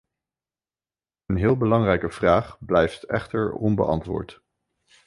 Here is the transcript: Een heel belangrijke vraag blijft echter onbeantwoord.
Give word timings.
Een 1.25 1.35
heel 1.35 1.57
belangrijke 1.57 2.09
vraag 2.09 2.57
blijft 2.65 3.03
echter 3.03 3.53
onbeantwoord. 3.53 4.41